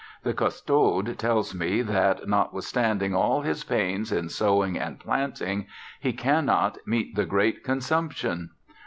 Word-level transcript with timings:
The 0.23 0.33
Custode 0.33 1.15
tells 1.19 1.53
me, 1.53 1.83
that, 1.83 2.27
notwithstanding 2.27 3.13
all 3.13 3.41
his 3.41 3.63
pains 3.63 4.11
in 4.11 4.29
sowing 4.29 4.75
and 4.75 4.99
planting, 4.99 5.67
he 5.99 6.11
cannot 6.11 6.79
"meet 6.87 7.13
the 7.13 7.27
great 7.27 7.63
consumption." 7.63 8.49